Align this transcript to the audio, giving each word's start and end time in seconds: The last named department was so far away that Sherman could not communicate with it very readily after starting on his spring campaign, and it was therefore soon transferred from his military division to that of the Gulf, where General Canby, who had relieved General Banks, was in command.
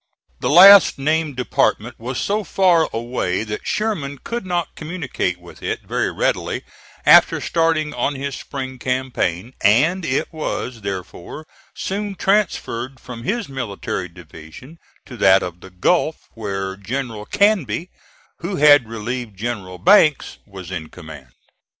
The 0.39 0.49
last 0.49 0.97
named 0.97 1.35
department 1.35 1.99
was 1.99 2.17
so 2.19 2.43
far 2.43 2.89
away 2.91 3.43
that 3.43 3.67
Sherman 3.67 4.17
could 4.17 4.47
not 4.47 4.75
communicate 4.75 5.37
with 5.39 5.61
it 5.61 5.83
very 5.83 6.11
readily 6.11 6.63
after 7.05 7.39
starting 7.39 7.93
on 7.93 8.15
his 8.15 8.33
spring 8.35 8.79
campaign, 8.79 9.53
and 9.63 10.03
it 10.03 10.33
was 10.33 10.81
therefore 10.81 11.45
soon 11.75 12.15
transferred 12.15 12.99
from 12.99 13.21
his 13.21 13.47
military 13.47 14.07
division 14.07 14.79
to 15.05 15.15
that 15.17 15.43
of 15.43 15.59
the 15.61 15.69
Gulf, 15.69 16.15
where 16.33 16.75
General 16.77 17.27
Canby, 17.27 17.91
who 18.39 18.55
had 18.55 18.89
relieved 18.89 19.37
General 19.37 19.77
Banks, 19.77 20.39
was 20.47 20.71
in 20.71 20.89
command. 20.89 21.29